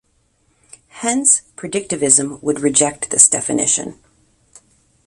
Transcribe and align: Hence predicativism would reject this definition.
Hence 0.87 1.43
predicativism 1.55 2.41
would 2.41 2.59
reject 2.61 3.11
this 3.11 3.27
definition. 3.27 3.99